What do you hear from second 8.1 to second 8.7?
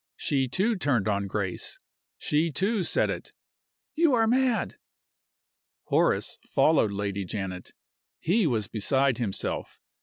He was